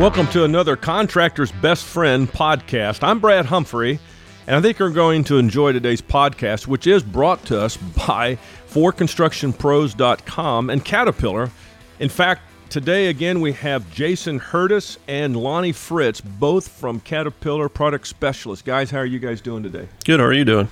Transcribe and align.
Welcome 0.00 0.26
to 0.28 0.44
another 0.44 0.76
Contractor's 0.76 1.52
Best 1.52 1.84
Friend 1.84 2.26
podcast. 2.28 3.04
I'm 3.04 3.20
Brad 3.20 3.46
Humphrey, 3.46 4.00
and 4.48 4.56
I 4.56 4.60
think 4.60 4.80
you're 4.80 4.90
going 4.90 5.22
to 5.24 5.38
enjoy 5.38 5.72
today's 5.72 6.02
podcast, 6.02 6.66
which 6.66 6.88
is 6.88 7.04
brought 7.04 7.44
to 7.46 7.60
us 7.60 7.76
by 8.06 8.36
ForConstructionPros.com 8.70 10.70
and 10.70 10.84
Caterpillar. 10.84 11.52
In 12.00 12.08
fact, 12.08 12.42
today 12.70 13.06
again 13.06 13.40
we 13.40 13.52
have 13.52 13.88
Jason 13.92 14.40
Hurdis 14.40 14.98
and 15.06 15.36
Lonnie 15.36 15.70
Fritz, 15.70 16.20
both 16.20 16.66
from 16.66 16.98
Caterpillar 16.98 17.68
Product 17.68 18.04
Specialists. 18.04 18.64
Guys, 18.64 18.90
how 18.90 18.98
are 18.98 19.06
you 19.06 19.20
guys 19.20 19.40
doing 19.40 19.62
today? 19.62 19.86
Good. 20.04 20.18
How 20.18 20.26
are 20.26 20.32
you 20.32 20.44
doing? 20.44 20.66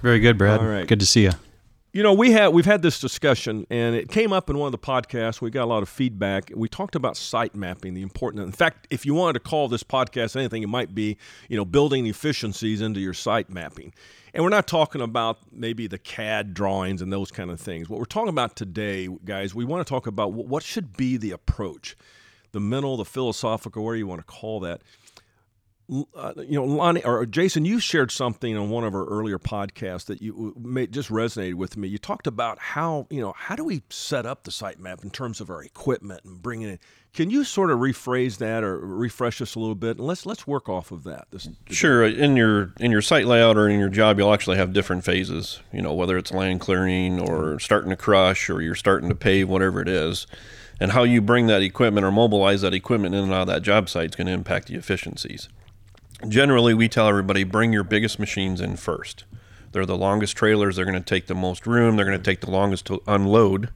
Very 0.00 0.20
good, 0.20 0.38
Brad. 0.38 0.60
All 0.60 0.66
right. 0.66 0.86
Good 0.86 1.00
to 1.00 1.06
see 1.06 1.24
you. 1.24 1.32
You 1.96 2.02
know, 2.02 2.12
we 2.12 2.30
had 2.30 2.48
we've 2.48 2.66
had 2.66 2.82
this 2.82 3.00
discussion, 3.00 3.66
and 3.70 3.96
it 3.96 4.10
came 4.10 4.30
up 4.30 4.50
in 4.50 4.58
one 4.58 4.66
of 4.66 4.72
the 4.72 4.86
podcasts. 4.86 5.40
We 5.40 5.48
got 5.48 5.64
a 5.64 5.72
lot 5.72 5.82
of 5.82 5.88
feedback. 5.88 6.52
We 6.54 6.68
talked 6.68 6.94
about 6.94 7.16
site 7.16 7.54
mapping, 7.54 7.94
the 7.94 8.02
important. 8.02 8.44
In 8.44 8.52
fact, 8.52 8.86
if 8.90 9.06
you 9.06 9.14
wanted 9.14 9.32
to 9.32 9.40
call 9.40 9.68
this 9.68 9.82
podcast 9.82 10.36
anything, 10.36 10.62
it 10.62 10.68
might 10.68 10.94
be 10.94 11.16
you 11.48 11.56
know 11.56 11.64
building 11.64 12.06
efficiencies 12.06 12.82
into 12.82 13.00
your 13.00 13.14
site 13.14 13.48
mapping. 13.48 13.94
And 14.34 14.44
we're 14.44 14.50
not 14.50 14.66
talking 14.66 15.00
about 15.00 15.38
maybe 15.50 15.86
the 15.86 15.96
CAD 15.96 16.52
drawings 16.52 17.00
and 17.00 17.10
those 17.10 17.30
kind 17.30 17.50
of 17.50 17.58
things. 17.58 17.88
What 17.88 17.98
we're 17.98 18.04
talking 18.04 18.28
about 18.28 18.56
today, 18.56 19.08
guys, 19.24 19.54
we 19.54 19.64
want 19.64 19.86
to 19.86 19.88
talk 19.90 20.06
about 20.06 20.34
what 20.34 20.62
should 20.62 20.98
be 20.98 21.16
the 21.16 21.30
approach, 21.30 21.96
the 22.52 22.60
mental, 22.60 22.98
the 22.98 23.06
philosophical, 23.06 23.82
whatever 23.82 23.96
you 23.96 24.06
want 24.06 24.20
to 24.20 24.30
call 24.30 24.60
that 24.60 24.82
uh, 25.88 26.32
you 26.36 26.54
know, 26.54 26.64
Lonnie 26.64 27.04
or 27.04 27.24
Jason, 27.26 27.64
you 27.64 27.78
shared 27.78 28.10
something 28.10 28.56
on 28.56 28.70
one 28.70 28.82
of 28.82 28.94
our 28.94 29.04
earlier 29.04 29.38
podcasts 29.38 30.06
that 30.06 30.20
you 30.20 30.52
made, 30.58 30.92
just 30.92 31.10
resonated 31.10 31.54
with 31.54 31.76
me. 31.76 31.86
You 31.86 31.98
talked 31.98 32.26
about 32.26 32.58
how 32.58 33.06
you 33.08 33.20
know 33.20 33.32
how 33.36 33.54
do 33.54 33.62
we 33.62 33.82
set 33.88 34.26
up 34.26 34.42
the 34.42 34.50
site 34.50 34.80
map 34.80 35.04
in 35.04 35.10
terms 35.10 35.40
of 35.40 35.48
our 35.48 35.62
equipment 35.62 36.24
and 36.24 36.42
bringing 36.42 36.70
it. 36.70 36.80
Can 37.14 37.30
you 37.30 37.44
sort 37.44 37.70
of 37.70 37.78
rephrase 37.78 38.38
that 38.38 38.64
or 38.64 38.78
refresh 38.78 39.40
us 39.40 39.54
a 39.54 39.60
little 39.60 39.76
bit? 39.76 39.98
And 39.98 40.06
let's 40.06 40.26
let's 40.26 40.44
work 40.44 40.68
off 40.68 40.90
of 40.90 41.04
that. 41.04 41.28
This, 41.30 41.48
sure. 41.70 42.04
In 42.04 42.36
your 42.36 42.72
in 42.80 42.90
your 42.90 43.02
site 43.02 43.26
layout 43.26 43.56
or 43.56 43.68
in 43.68 43.78
your 43.78 43.88
job, 43.88 44.18
you'll 44.18 44.34
actually 44.34 44.56
have 44.56 44.72
different 44.72 45.04
phases. 45.04 45.60
You 45.72 45.82
know, 45.82 45.94
whether 45.94 46.18
it's 46.18 46.32
land 46.32 46.60
clearing 46.60 47.20
or 47.20 47.60
starting 47.60 47.90
to 47.90 47.96
crush 47.96 48.50
or 48.50 48.60
you're 48.60 48.74
starting 48.74 49.08
to 49.08 49.14
pave, 49.14 49.48
whatever 49.48 49.80
it 49.80 49.88
is. 49.88 50.26
And 50.78 50.92
how 50.92 51.04
you 51.04 51.22
bring 51.22 51.46
that 51.46 51.62
equipment 51.62 52.04
or 52.04 52.12
mobilize 52.12 52.60
that 52.60 52.74
equipment 52.74 53.14
in 53.14 53.24
and 53.24 53.32
out 53.32 53.42
of 53.42 53.46
that 53.46 53.62
job 53.62 53.88
site 53.88 54.10
is 54.10 54.16
going 54.16 54.26
to 54.26 54.32
impact 54.34 54.66
the 54.66 54.74
efficiencies 54.74 55.48
generally 56.28 56.74
we 56.74 56.88
tell 56.88 57.08
everybody 57.08 57.44
bring 57.44 57.72
your 57.72 57.84
biggest 57.84 58.18
machines 58.18 58.60
in 58.60 58.76
first. 58.76 59.24
They're 59.72 59.86
the 59.86 59.96
longest 59.96 60.36
trailers, 60.36 60.76
they're 60.76 60.84
going 60.84 60.98
to 60.98 61.04
take 61.04 61.26
the 61.26 61.34
most 61.34 61.66
room, 61.66 61.96
they're 61.96 62.06
going 62.06 62.18
to 62.18 62.24
take 62.24 62.40
the 62.40 62.50
longest 62.50 62.86
to 62.86 63.02
unload, 63.06 63.70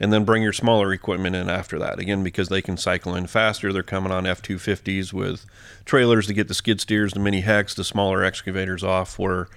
and 0.00 0.12
then 0.12 0.24
bring 0.24 0.42
your 0.42 0.52
smaller 0.52 0.92
equipment 0.92 1.36
in 1.36 1.48
after 1.48 1.78
that. 1.78 1.98
Again, 1.98 2.24
because 2.24 2.48
they 2.48 2.62
can 2.62 2.76
cycle 2.76 3.14
in 3.14 3.26
faster, 3.26 3.72
they're 3.72 3.82
coming 3.82 4.12
on 4.12 4.26
F 4.26 4.42
250s 4.42 5.12
with 5.12 5.46
trailers 5.84 6.26
to 6.26 6.34
get 6.34 6.48
the 6.48 6.54
skid 6.54 6.80
steers, 6.80 7.12
the 7.12 7.20
mini 7.20 7.44
ex, 7.44 7.74
the 7.74 7.84
smaller 7.84 8.24
excavators 8.24 8.82
off, 8.82 9.18
where 9.18 9.48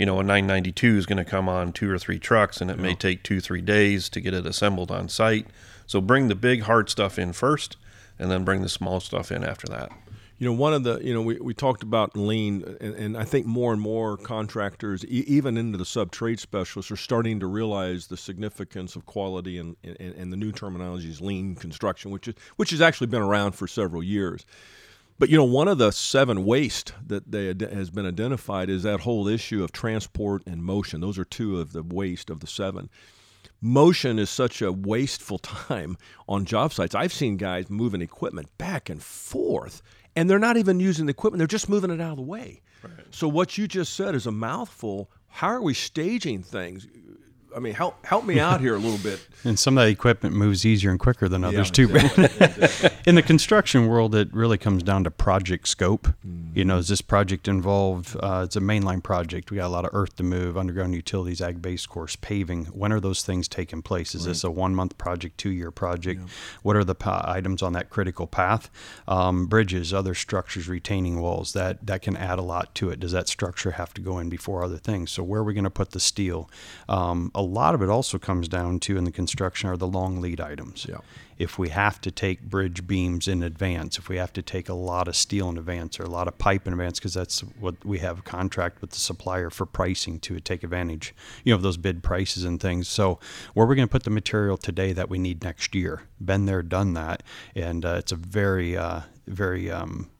you 0.00 0.06
know, 0.06 0.18
a 0.18 0.22
992 0.22 0.96
is 0.96 1.04
going 1.04 1.18
to 1.18 1.26
come 1.26 1.46
on 1.46 1.72
two 1.72 1.90
or 1.90 1.98
three 1.98 2.18
trucks 2.18 2.62
and 2.62 2.70
it 2.70 2.78
yeah. 2.78 2.82
may 2.82 2.94
take 2.94 3.22
two, 3.22 3.38
three 3.38 3.60
days 3.60 4.08
to 4.08 4.18
get 4.18 4.32
it 4.32 4.46
assembled 4.46 4.90
on 4.90 5.10
site. 5.10 5.46
So 5.86 6.00
bring 6.00 6.28
the 6.28 6.34
big 6.34 6.62
hard 6.62 6.88
stuff 6.88 7.18
in 7.18 7.34
first 7.34 7.76
and 8.18 8.30
then 8.30 8.42
bring 8.42 8.62
the 8.62 8.70
small 8.70 9.00
stuff 9.00 9.30
in 9.30 9.44
after 9.44 9.66
that. 9.66 9.92
You 10.40 10.46
know, 10.46 10.54
one 10.54 10.72
of 10.72 10.84
the, 10.84 10.98
you 11.00 11.12
know, 11.12 11.20
we, 11.20 11.38
we 11.38 11.52
talked 11.52 11.82
about 11.82 12.16
lean, 12.16 12.64
and, 12.80 12.94
and 12.94 13.14
I 13.18 13.24
think 13.24 13.44
more 13.44 13.74
and 13.74 13.80
more 13.80 14.16
contractors, 14.16 15.04
e- 15.04 15.24
even 15.26 15.58
into 15.58 15.76
the 15.76 15.84
sub 15.84 16.12
trade 16.12 16.40
specialists, 16.40 16.90
are 16.90 16.96
starting 16.96 17.40
to 17.40 17.46
realize 17.46 18.06
the 18.06 18.16
significance 18.16 18.96
of 18.96 19.04
quality 19.04 19.58
and, 19.58 19.76
and, 19.84 19.98
and 20.00 20.32
the 20.32 20.38
new 20.38 20.50
terminology 20.50 21.10
is 21.10 21.20
lean 21.20 21.56
construction, 21.56 22.10
which 22.10 22.26
is 22.26 22.34
which 22.56 22.70
has 22.70 22.80
actually 22.80 23.08
been 23.08 23.20
around 23.20 23.52
for 23.52 23.68
several 23.68 24.02
years. 24.02 24.46
But 25.18 25.28
you 25.28 25.36
know, 25.36 25.44
one 25.44 25.68
of 25.68 25.76
the 25.76 25.90
seven 25.90 26.46
waste 26.46 26.94
that 27.06 27.30
they 27.30 27.50
ad- 27.50 27.60
has 27.60 27.90
been 27.90 28.06
identified 28.06 28.70
is 28.70 28.82
that 28.84 29.00
whole 29.00 29.28
issue 29.28 29.62
of 29.62 29.72
transport 29.72 30.42
and 30.46 30.64
motion. 30.64 31.02
Those 31.02 31.18
are 31.18 31.24
two 31.26 31.60
of 31.60 31.74
the 31.74 31.82
waste 31.82 32.30
of 32.30 32.40
the 32.40 32.46
seven 32.46 32.88
motion 33.60 34.18
is 34.18 34.30
such 34.30 34.62
a 34.62 34.72
wasteful 34.72 35.38
time 35.38 35.98
on 36.26 36.46
job 36.46 36.72
sites. 36.72 36.94
I've 36.94 37.12
seen 37.12 37.36
guys 37.36 37.68
moving 37.68 38.00
equipment 38.00 38.48
back 38.56 38.88
and 38.88 39.02
forth 39.02 39.82
and 40.20 40.28
they're 40.28 40.38
not 40.38 40.58
even 40.58 40.78
using 40.80 41.06
the 41.06 41.12
equipment; 41.12 41.38
they're 41.38 41.46
just 41.46 41.70
moving 41.70 41.90
it 41.90 41.98
out 41.98 42.10
of 42.10 42.16
the 42.16 42.22
way. 42.22 42.60
Right. 42.82 42.92
So 43.10 43.26
what 43.26 43.56
you 43.56 43.66
just 43.66 43.94
said 43.94 44.14
is 44.14 44.26
a 44.26 44.30
mouthful. 44.30 45.10
How 45.28 45.48
are 45.48 45.62
we 45.62 45.72
staging 45.72 46.42
things? 46.42 46.86
I 47.54 47.60
mean, 47.60 47.74
help 47.74 48.04
help 48.04 48.24
me 48.24 48.38
out 48.38 48.60
here 48.60 48.74
a 48.74 48.78
little 48.78 48.98
bit. 48.98 49.20
and 49.44 49.58
some 49.58 49.76
of 49.78 49.84
that 49.84 49.90
equipment 49.90 50.34
moves 50.34 50.64
easier 50.64 50.90
and 50.90 50.98
quicker 50.98 51.28
than 51.28 51.44
others 51.44 51.68
yeah, 51.68 51.86
too. 51.86 51.90
Exactly. 52.00 52.90
In 53.06 53.14
the 53.14 53.22
construction 53.22 53.86
world, 53.86 54.14
it 54.14 54.32
really 54.32 54.58
comes 54.58 54.82
down 54.82 55.04
to 55.04 55.10
project 55.10 55.68
scope. 55.68 56.08
Mm. 56.26 56.56
You 56.56 56.64
know, 56.64 56.78
is 56.78 56.88
this 56.88 57.00
project 57.00 57.48
involved? 57.48 58.16
Uh, 58.20 58.42
it's 58.44 58.56
a 58.56 58.60
mainline 58.60 59.02
project. 59.02 59.50
We 59.50 59.56
got 59.56 59.66
a 59.66 59.68
lot 59.68 59.84
of 59.84 59.90
earth 59.92 60.16
to 60.16 60.22
move, 60.22 60.56
underground 60.56 60.94
utilities, 60.94 61.40
ag 61.40 61.62
base 61.62 61.86
course, 61.86 62.16
paving. 62.16 62.66
When 62.66 62.92
are 62.92 63.00
those 63.00 63.22
things 63.22 63.48
taking 63.48 63.82
place? 63.82 64.14
Is 64.14 64.22
right. 64.22 64.32
this 64.32 64.44
a 64.44 64.50
one 64.50 64.74
month 64.74 64.98
project, 64.98 65.38
two 65.38 65.50
year 65.50 65.70
project? 65.70 66.20
Yeah. 66.20 66.26
What 66.62 66.76
are 66.76 66.84
the 66.84 66.94
pa- 66.94 67.24
items 67.26 67.62
on 67.62 67.72
that 67.72 67.90
critical 67.90 68.26
path? 68.26 68.70
Um, 69.08 69.46
bridges, 69.46 69.94
other 69.94 70.14
structures, 70.14 70.68
retaining 70.68 71.20
walls. 71.20 71.52
That 71.52 71.86
that 71.86 72.02
can 72.02 72.16
add 72.16 72.38
a 72.38 72.42
lot 72.42 72.74
to 72.76 72.90
it. 72.90 73.00
Does 73.00 73.12
that 73.12 73.28
structure 73.28 73.72
have 73.72 73.94
to 73.94 74.00
go 74.00 74.18
in 74.18 74.28
before 74.28 74.62
other 74.62 74.78
things? 74.78 75.10
So 75.10 75.22
where 75.22 75.40
are 75.40 75.44
we 75.44 75.54
going 75.54 75.64
to 75.64 75.70
put 75.70 75.90
the 75.90 76.00
steel? 76.00 76.50
Um, 76.88 77.30
a 77.40 77.42
lot 77.42 77.74
of 77.74 77.80
it 77.80 77.88
also 77.88 78.18
comes 78.18 78.48
down 78.48 78.78
to 78.80 78.98
in 78.98 79.04
the 79.04 79.10
construction 79.10 79.70
are 79.70 79.76
the 79.78 79.86
long 79.86 80.20
lead 80.20 80.40
items. 80.40 80.86
Yeah. 80.86 80.98
If 81.38 81.58
we 81.58 81.70
have 81.70 81.98
to 82.02 82.10
take 82.10 82.42
bridge 82.42 82.86
beams 82.86 83.26
in 83.26 83.42
advance, 83.42 83.96
if 83.96 84.10
we 84.10 84.18
have 84.18 84.30
to 84.34 84.42
take 84.42 84.68
a 84.68 84.74
lot 84.74 85.08
of 85.08 85.16
steel 85.16 85.48
in 85.48 85.56
advance 85.56 85.98
or 85.98 86.02
a 86.02 86.10
lot 86.10 86.28
of 86.28 86.36
pipe 86.36 86.66
in 86.66 86.74
advance, 86.74 86.98
because 86.98 87.14
that's 87.14 87.40
what 87.40 87.82
we 87.82 87.98
have 88.00 88.18
a 88.18 88.22
contract 88.22 88.82
with 88.82 88.90
the 88.90 88.98
supplier 88.98 89.48
for 89.48 89.64
pricing 89.64 90.20
to 90.20 90.38
take 90.38 90.62
advantage, 90.62 91.14
you 91.42 91.52
know, 91.52 91.56
of 91.56 91.62
those 91.62 91.78
bid 91.78 92.02
prices 92.02 92.44
and 92.44 92.60
things. 92.60 92.88
So 92.88 93.18
where 93.54 93.66
we're 93.66 93.74
going 93.74 93.88
to 93.88 93.92
put 93.92 94.02
the 94.02 94.10
material 94.10 94.58
today 94.58 94.92
that 94.92 95.08
we 95.08 95.18
need 95.18 95.42
next 95.42 95.74
year, 95.74 96.02
been 96.20 96.44
there, 96.44 96.62
done 96.62 96.92
that, 96.92 97.22
and 97.54 97.86
uh, 97.86 97.94
it's 98.00 98.12
a 98.12 98.16
very, 98.16 98.76
uh, 98.76 99.00
very 99.26 99.70
um, 99.70 100.10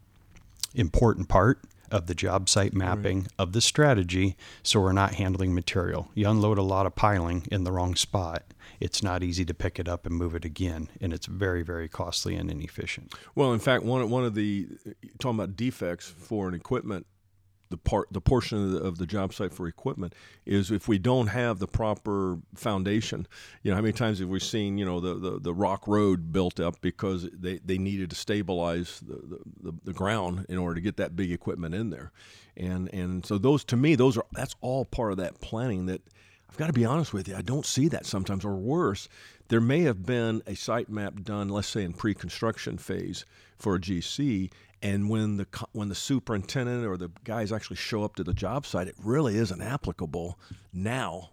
important 0.75 1.29
part 1.29 1.63
of 1.91 2.07
the 2.07 2.15
job 2.15 2.49
site 2.49 2.75
mapping, 2.75 3.21
right. 3.21 3.33
of 3.39 3.53
the 3.53 3.61
strategy, 3.61 4.37
so 4.63 4.81
we're 4.81 4.93
not 4.93 5.15
handling 5.15 5.55
material. 5.55 6.11
You 6.15 6.29
unload 6.29 6.59
a 6.59 6.63
lot 6.63 6.87
of 6.87 6.95
piling 6.95 7.47
in 7.51 7.65
the 7.65 7.73
wrong 7.73 7.95
spot, 7.95 8.45
it's 8.81 9.03
not 9.03 9.23
easy 9.23 9.45
to 9.45 9.55
pick 9.55 9.79
it 9.79 9.89
up 9.89 10.07
and 10.07 10.15
move 10.15 10.35
it 10.35 10.45
again, 10.45 10.89
and 11.01 11.13
it's 11.13 11.27
very, 11.27 11.63
very 11.63 11.89
costly 11.89 12.35
and 12.35 12.51
inefficient. 12.51 13.15
Well, 13.35 13.53
in 13.53 13.61
fact, 13.61 13.85
one 13.85 14.09
one 14.09 14.25
of 14.25 14.35
the 14.35 14.69
talking 15.19 15.39
about 15.39 15.57
defects 15.57 16.09
for 16.09 16.49
an 16.49 16.55
equipment 16.55 17.07
the 17.71 17.77
part 17.77 18.09
the 18.11 18.21
portion 18.21 18.63
of 18.65 18.71
the, 18.73 18.79
of 18.79 18.99
the, 18.99 19.07
job 19.07 19.33
site 19.33 19.55
for 19.55 19.67
equipment 19.67 20.15
is 20.45 20.71
if 20.71 20.89
we 20.89 20.99
don't 20.99 21.29
have 21.29 21.59
the 21.59 21.67
proper 21.67 22.39
foundation. 22.55 23.27
You 23.63 23.71
know 23.71 23.77
how 23.77 23.81
many 23.83 23.93
times 23.93 24.19
have 24.19 24.29
we 24.29 24.41
seen 24.41 24.77
you 24.77 24.85
know 24.85 25.01
the, 25.01 25.15
the, 25.15 25.41
the 25.41 25.55
rock 25.55 25.87
road 25.87 26.33
built 26.33 26.61
up 26.61 26.81
because 26.81 27.29
they, 27.33 27.59
they 27.65 27.79
needed 27.79 28.11
to 28.11 28.17
stabilize 28.17 29.01
the, 29.01 29.41
the, 29.63 29.73
the 29.85 29.93
ground 29.93 30.47
in 30.49 30.59
order 30.59 30.75
to 30.75 30.81
get 30.81 30.97
that 30.99 31.17
big 31.17 31.33
equipment 31.33 31.75
in 31.75 31.91
there. 31.91 32.13
And 32.57 32.93
and 32.93 33.25
so 33.25 33.39
those 33.39 33.65
to 33.65 33.77
me 33.77 33.95
those 33.95 34.17
are 34.17 34.27
that's 34.33 34.57
all 34.61 34.85
part 34.85 35.13
of 35.13 35.19
that 35.19 35.41
planning 35.41 35.87
that 35.87 36.03
I've 36.49 36.57
got 36.57 36.67
to 36.67 36.73
be 36.73 36.85
honest 36.85 37.15
with 37.15 37.29
you 37.29 37.37
I 37.37 37.43
don't 37.43 37.67
see 37.67 37.89
that 37.89 38.05
sometimes 38.05 38.45
or 38.45 38.57
worse 38.57 39.09
there 39.51 39.61
may 39.61 39.83
have 39.83 40.05
been 40.05 40.43
a 40.47 40.55
site 40.55 40.89
map 40.89 41.23
done 41.23 41.49
let's 41.49 41.69
say 41.69 41.85
in 41.85 41.93
pre-construction 41.93 42.79
phase 42.79 43.25
for 43.59 43.75
a 43.75 43.79
GC 43.79 44.51
and 44.83 45.11
when 45.11 45.37
the 45.37 45.47
when 45.73 45.89
the 45.89 45.95
superintendent 45.95 46.87
or 46.87 46.97
the 46.97 47.11
guys 47.25 47.53
actually 47.53 47.77
show 47.77 48.03
up 48.03 48.17
to 48.17 48.25
the 48.25 48.33
job 48.33 48.65
site, 48.65 48.89
it 48.89 48.95
really 49.03 49.37
isn't 49.37 49.61
applicable 49.61 50.39
now 50.73 51.31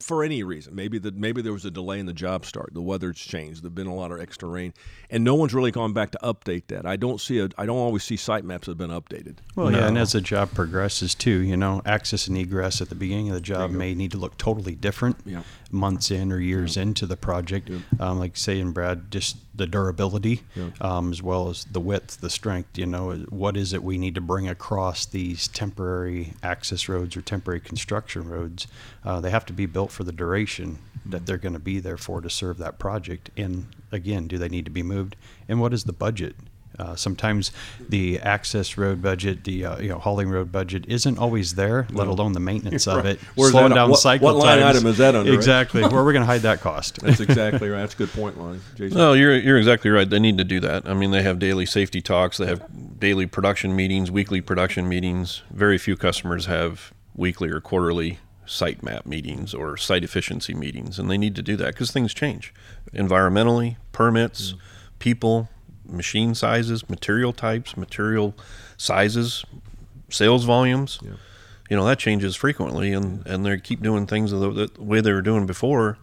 for 0.00 0.24
any 0.24 0.42
reason. 0.42 0.74
Maybe 0.74 0.98
that 0.98 1.14
maybe 1.14 1.42
there 1.42 1.52
was 1.52 1.64
a 1.64 1.70
delay 1.70 2.00
in 2.00 2.06
the 2.06 2.14
job 2.14 2.46
start. 2.46 2.72
The 2.72 2.80
weather's 2.80 3.18
changed. 3.18 3.62
There've 3.62 3.74
been 3.74 3.86
a 3.86 3.94
lot 3.94 4.12
of 4.12 4.20
extra 4.20 4.48
rain, 4.48 4.72
and 5.10 5.22
no 5.24 5.34
one's 5.34 5.52
really 5.52 5.70
gone 5.70 5.92
back 5.92 6.12
to 6.12 6.18
update 6.22 6.68
that. 6.68 6.86
I 6.86 6.96
don't 6.96 7.20
see 7.20 7.38
a. 7.38 7.50
I 7.58 7.66
don't 7.66 7.76
always 7.76 8.02
see 8.02 8.16
site 8.16 8.44
maps 8.44 8.66
that 8.66 8.72
have 8.72 8.78
been 8.78 8.90
updated. 8.90 9.38
Well, 9.54 9.70
no. 9.70 9.78
yeah, 9.78 9.88
and 9.88 9.98
as 9.98 10.12
the 10.12 10.22
job 10.22 10.52
progresses 10.54 11.14
too, 11.14 11.42
you 11.42 11.56
know, 11.56 11.82
access 11.84 12.28
and 12.28 12.38
egress 12.38 12.80
at 12.80 12.88
the 12.88 12.94
beginning 12.94 13.28
of 13.28 13.34
the 13.34 13.40
job 13.40 13.70
may 13.70 13.94
need 13.94 14.12
to 14.12 14.18
look 14.18 14.38
totally 14.38 14.74
different. 14.74 15.18
Yeah. 15.26 15.42
Months 15.72 16.10
in 16.10 16.32
or 16.32 16.38
years 16.38 16.76
yeah. 16.76 16.82
into 16.82 17.06
the 17.06 17.16
project, 17.16 17.68
yeah. 17.68 17.78
um, 17.98 18.18
like 18.18 18.36
saying 18.36 18.72
Brad, 18.72 19.10
just 19.10 19.36
the 19.54 19.66
durability, 19.66 20.42
um, 20.80 21.12
as 21.12 21.22
well 21.22 21.48
as 21.48 21.64
the 21.64 21.80
width, 21.80 22.20
the 22.20 22.30
strength. 22.30 22.78
You 22.78 22.86
know, 22.86 23.12
what 23.28 23.56
is 23.56 23.72
it 23.72 23.82
we 23.82 23.98
need 23.98 24.14
to 24.14 24.20
bring 24.20 24.48
across 24.48 25.06
these 25.06 25.48
temporary 25.48 26.34
access 26.42 26.88
roads 26.88 27.16
or 27.16 27.22
temporary 27.22 27.60
construction 27.60 28.28
roads? 28.28 28.66
Uh, 29.04 29.20
they 29.20 29.30
have 29.30 29.46
to 29.46 29.52
be 29.52 29.66
built 29.66 29.90
for 29.90 30.04
the 30.04 30.12
duration 30.12 30.78
that 31.04 31.26
they're 31.26 31.38
going 31.38 31.52
to 31.52 31.58
be 31.58 31.78
there 31.78 31.96
for 31.96 32.20
to 32.20 32.30
serve 32.30 32.58
that 32.58 32.78
project. 32.78 33.30
And 33.36 33.66
again, 33.92 34.26
do 34.26 34.38
they 34.38 34.48
need 34.48 34.64
to 34.64 34.70
be 34.70 34.82
moved? 34.82 35.16
And 35.48 35.60
what 35.60 35.72
is 35.72 35.84
the 35.84 35.92
budget? 35.92 36.36
Uh, 36.78 36.94
sometimes 36.94 37.52
the 37.88 38.18
access 38.20 38.76
road 38.76 39.00
budget, 39.00 39.44
the 39.44 39.64
uh, 39.64 39.78
you 39.78 39.88
know 39.88 39.98
hauling 39.98 40.28
road 40.28 40.52
budget, 40.52 40.84
isn't 40.88 41.18
always 41.18 41.54
there. 41.54 41.86
Let 41.90 42.06
alone 42.06 42.32
the 42.32 42.40
maintenance 42.40 42.86
of 42.86 43.06
it, 43.06 43.18
Where's 43.34 43.52
slowing 43.52 43.70
that- 43.70 43.74
down 43.76 43.90
what- 43.90 44.00
cycle 44.00 44.26
what 44.26 44.36
line 44.36 44.58
times. 44.60 44.76
item 44.76 44.86
is 44.88 44.98
that 44.98 45.14
under, 45.14 45.30
right? 45.30 45.36
Exactly. 45.36 45.80
Where 45.82 45.90
are 46.00 46.04
we're 46.04 46.12
going 46.12 46.22
to 46.22 46.26
hide 46.26 46.42
that 46.42 46.60
cost? 46.60 47.00
That's 47.00 47.20
exactly 47.20 47.68
right. 47.70 47.80
That's 47.80 47.94
a 47.94 47.98
good 47.98 48.10
point, 48.12 48.38
Lonnie. 48.38 48.60
Jason. 48.74 48.98
No, 48.98 49.14
you're 49.14 49.36
you're 49.38 49.56
exactly 49.58 49.90
right. 49.90 50.08
They 50.08 50.18
need 50.18 50.36
to 50.38 50.44
do 50.44 50.60
that. 50.60 50.86
I 50.88 50.94
mean, 50.94 51.12
they 51.12 51.22
have 51.22 51.38
daily 51.38 51.64
safety 51.66 52.00
talks. 52.02 52.36
They 52.36 52.46
have 52.46 52.62
daily 53.00 53.26
production 53.26 53.74
meetings, 53.74 54.10
weekly 54.10 54.40
production 54.40 54.88
meetings. 54.88 55.42
Very 55.50 55.78
few 55.78 55.96
customers 55.96 56.46
have 56.46 56.92
weekly 57.14 57.48
or 57.50 57.60
quarterly 57.60 58.18
site 58.44 58.82
map 58.82 59.06
meetings 59.06 59.54
or 59.54 59.76
site 59.76 60.04
efficiency 60.04 60.54
meetings, 60.54 60.98
and 60.98 61.10
they 61.10 61.18
need 61.18 61.34
to 61.36 61.42
do 61.42 61.56
that 61.56 61.74
because 61.74 61.90
things 61.90 62.12
change 62.14 62.52
environmentally, 62.94 63.76
permits, 63.92 64.54
people, 64.98 65.48
machine 65.88 66.34
sizes, 66.34 66.88
material 66.88 67.32
types, 67.32 67.76
material 67.76 68.34
sizes, 68.76 69.44
sales 70.08 70.44
volumes. 70.44 70.98
You 71.70 71.76
know 71.76 71.84
that 71.84 71.98
changes 71.98 72.36
frequently, 72.36 72.92
and 72.92 73.26
and 73.26 73.44
they 73.44 73.58
keep 73.58 73.82
doing 73.82 74.06
things 74.06 74.30
the, 74.30 74.38
the 74.38 74.70
way 74.78 75.00
they 75.00 75.12
were 75.12 75.22
doing 75.22 75.46
before, 75.46 75.98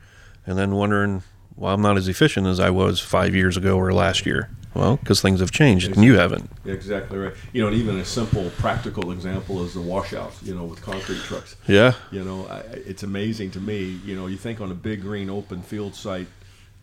and 0.46 0.58
then 0.58 0.76
wondering, 0.76 1.24
well, 1.56 1.74
I'm 1.74 1.82
not 1.82 1.98
as 1.98 2.08
efficient 2.08 2.48
as 2.48 2.60
I 2.60 2.70
was 2.70 3.00
five 3.00 3.34
years 3.34 3.56
ago 3.58 3.78
or 3.78 3.94
last 3.94 4.26
year. 4.26 4.50
Well, 4.74 4.98
because 4.98 5.22
things 5.22 5.40
have 5.40 5.52
changed, 5.52 5.92
and 5.96 6.04
you 6.04 6.18
haven't. 6.18 6.50
Exactly 6.66 7.20
right. 7.20 7.34
You 7.52 7.62
know, 7.62 7.68
and 7.68 7.78
even 7.78 8.00
a 8.00 8.06
simple 8.06 8.50
practical 8.58 9.12
example 9.12 9.64
is 9.64 9.76
the 9.76 9.82
washouts. 9.82 10.42
You 10.42 10.56
know, 10.56 10.64
with 10.64 10.82
concrete 10.82 11.20
trucks. 11.20 11.56
Yeah, 11.68 11.94
You 12.12 12.24
know, 12.24 12.48
I, 12.48 12.60
it's 12.86 13.04
amazing 13.04 13.52
to 13.52 13.60
me. 13.60 14.00
You 14.04 14.16
know, 14.16 14.26
you 14.26 14.36
think 14.36 14.62
on 14.62 14.72
a 14.72 14.76
big 14.76 15.02
green 15.02 15.30
open 15.30 15.62
field 15.62 15.94
site. 15.94 16.28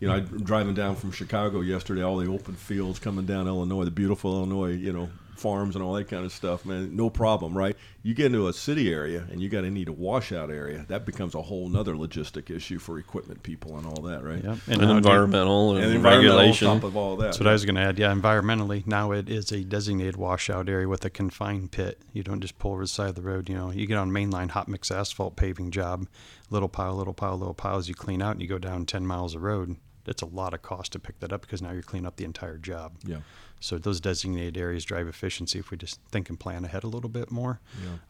You 0.00 0.08
know, 0.08 0.14
I'm 0.14 0.42
driving 0.44 0.74
down 0.74 0.96
from 0.96 1.12
Chicago 1.12 1.60
yesterday. 1.60 2.02
All 2.02 2.16
the 2.16 2.26
open 2.30 2.54
fields 2.54 2.98
coming 2.98 3.26
down 3.26 3.46
Illinois, 3.46 3.84
the 3.84 3.90
beautiful 3.90 4.32
Illinois. 4.34 4.72
You 4.72 4.92
know, 4.92 5.10
farms 5.36 5.74
and 5.74 5.82
all 5.82 5.94
that 5.94 6.08
kind 6.08 6.24
of 6.24 6.32
stuff. 6.32 6.64
Man, 6.66 6.94
no 6.94 7.10
problem, 7.10 7.56
right? 7.56 7.76
You 8.02 8.14
get 8.14 8.26
into 8.26 8.48
a 8.48 8.52
city 8.52 8.92
area 8.92 9.26
and 9.30 9.40
you 9.42 9.48
got 9.48 9.62
to 9.62 9.70
need 9.70 9.88
a 9.88 9.92
washout 9.92 10.50
area. 10.50 10.84
That 10.88 11.04
becomes 11.06 11.34
a 11.34 11.42
whole 11.42 11.68
nother 11.68 11.94
logistic 11.94 12.50
issue 12.54 12.78
for 12.78 12.98
equipment 12.98 13.42
people 13.42 13.76
and 13.78 13.86
all 13.86 14.02
that, 14.02 14.22
right? 14.22 14.42
Yep. 14.44 14.58
and, 14.68 14.80
now- 14.80 14.96
environmental 14.96 15.76
and, 15.76 15.84
And 15.84 15.94
environmental 15.96 16.32
on 16.32 16.38
regulation. 16.38 16.68
top 16.68 16.84
of 16.84 16.96
all 16.96 17.16
that. 17.16 17.24
That's 17.24 17.40
what 17.40 17.46
I 17.46 17.52
was 17.52 17.64
going 17.64 17.76
to 17.76 17.80
add. 17.82 17.98
Yeah, 17.98 18.12
environmentally, 18.12 18.86
now 18.86 19.12
it 19.12 19.28
is 19.28 19.50
a 19.52 19.64
designated 19.64 20.16
washout 20.16 20.68
area 20.68 20.88
with 20.88 21.04
a 21.04 21.10
confined 21.10 21.72
pit. 21.72 22.00
You 22.12 22.22
don't 22.22 22.40
just 22.40 22.58
pull 22.58 22.72
over 22.72 22.82
the 22.84 22.88
side 22.88 23.08
of 23.10 23.14
the 23.14 23.22
road. 23.22 23.48
You 23.48 23.56
know, 23.56 23.70
you 23.70 23.86
get 23.86 23.96
on 23.98 24.10
mainline 24.10 24.50
hot 24.50 24.68
mix 24.68 24.90
asphalt 24.90 25.36
paving 25.36 25.70
job, 25.70 26.06
little 26.50 26.68
pile, 26.68 26.94
little 26.96 27.14
pile, 27.14 27.36
little 27.38 27.54
piles. 27.54 27.88
You 27.88 27.94
clean 27.94 28.20
out 28.22 28.32
and 28.32 28.42
you 28.42 28.48
go 28.48 28.58
down 28.58 28.84
10 28.86 29.06
miles 29.06 29.34
of 29.34 29.42
road. 29.42 29.76
That's 30.04 30.22
a 30.22 30.26
lot 30.26 30.54
of 30.54 30.62
cost 30.62 30.92
to 30.92 30.98
pick 30.98 31.20
that 31.20 31.32
up 31.32 31.42
because 31.42 31.60
now 31.62 31.72
you're 31.72 31.82
cleaning 31.82 32.06
up 32.06 32.16
the 32.16 32.24
entire 32.24 32.58
job. 32.58 32.92
Yeah. 33.04 33.18
So 33.60 33.76
those 33.76 34.00
designated 34.00 34.56
areas 34.56 34.84
drive 34.84 35.06
efficiency 35.06 35.58
if 35.58 35.70
we 35.70 35.76
just 35.76 36.00
think 36.10 36.30
and 36.30 36.40
plan 36.40 36.64
ahead 36.64 36.82
a 36.82 36.86
little 36.86 37.10
bit 37.10 37.30
more 37.30 37.60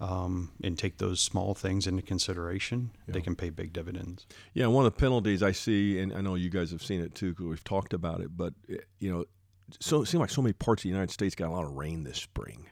um, 0.01 0.53
and 0.63 0.79
take 0.79 0.99
those 0.99 1.21
small 1.21 1.55
things 1.55 1.89
into 1.89 2.03
consideration. 2.03 2.93
They 3.09 3.21
can 3.21 3.35
pay 3.35 3.51
big 3.51 3.73
dividends. 3.73 4.27
Yeah, 4.55 4.69
one 4.69 4.87
of 4.87 4.95
the 4.95 4.99
penalties 5.01 5.43
I 5.43 5.51
see, 5.51 5.99
and 5.99 6.13
I 6.15 6.21
know 6.21 6.37
you 6.37 6.51
guys 6.51 6.71
have 6.71 6.83
seen 6.85 7.01
it 7.01 7.17
too, 7.17 7.31
because 7.31 7.47
we've 7.47 7.65
talked 7.65 7.93
about 7.93 8.21
it. 8.21 8.37
But 8.37 8.55
eh, 8.69 8.77
you 9.01 9.13
know, 9.13 9.25
so 9.81 10.03
it 10.03 10.07
seems 10.07 10.21
like 10.21 10.31
so 10.31 10.43
many 10.43 10.53
parts 10.53 10.81
of 10.81 10.85
the 10.85 10.91
United 10.91 11.11
States 11.11 11.35
got 11.35 11.49
a 11.49 11.53
lot 11.53 11.65
of 11.65 11.73
rain 11.73 12.05
this 12.05 12.19
spring, 12.19 12.67